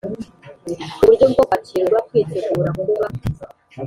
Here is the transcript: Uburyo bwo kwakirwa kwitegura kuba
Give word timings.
Uburyo 1.01 1.25
bwo 1.31 1.43
kwakirwa 1.47 1.99
kwitegura 2.07 2.69
kuba 2.79 3.05